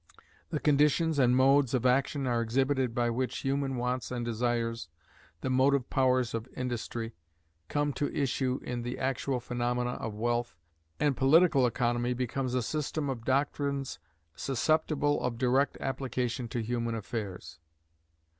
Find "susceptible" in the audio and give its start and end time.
14.35-15.21